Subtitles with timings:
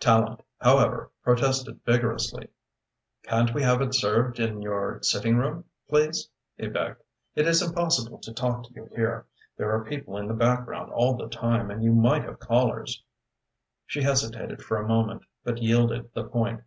[0.00, 2.48] Tallente, however, protested vigorously.
[3.24, 7.02] "Can't we have it served in your sitting room, please?" he begged.
[7.34, 9.26] "It is impossible to talk to you here.
[9.58, 13.04] There are people in the background all the time, and you might have callers."
[13.84, 16.62] She hesitated for a moment but yielded the point.